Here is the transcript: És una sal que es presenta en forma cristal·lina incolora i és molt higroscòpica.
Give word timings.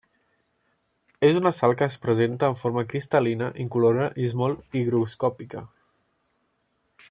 És 1.27 1.35
una 1.41 1.51
sal 1.57 1.73
que 1.81 1.87
es 1.93 1.97
presenta 2.05 2.49
en 2.53 2.57
forma 2.61 2.85
cristal·lina 2.95 3.51
incolora 3.67 4.09
i 4.23 4.27
és 4.31 4.35
molt 4.43 4.81
higroscòpica. 4.81 5.65